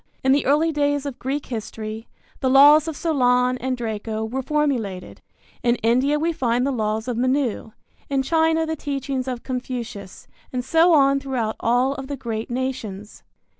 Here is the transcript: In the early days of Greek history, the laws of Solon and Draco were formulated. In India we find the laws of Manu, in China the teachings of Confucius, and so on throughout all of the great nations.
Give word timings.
In 0.23 0.31
the 0.31 0.47
early 0.47 0.71
days 0.71 1.05
of 1.05 1.19
Greek 1.19 1.45
history, 1.45 2.07
the 2.39 2.49
laws 2.49 2.87
of 2.87 2.97
Solon 2.97 3.59
and 3.59 3.77
Draco 3.77 4.25
were 4.25 4.41
formulated. 4.41 5.21
In 5.61 5.75
India 5.83 6.17
we 6.19 6.33
find 6.33 6.65
the 6.65 6.71
laws 6.71 7.07
of 7.07 7.17
Manu, 7.17 7.69
in 8.09 8.23
China 8.23 8.65
the 8.65 8.75
teachings 8.75 9.27
of 9.27 9.43
Confucius, 9.43 10.27
and 10.51 10.65
so 10.65 10.91
on 10.91 11.19
throughout 11.19 11.55
all 11.59 11.93
of 11.93 12.07
the 12.07 12.17
great 12.17 12.49
nations. 12.49 13.21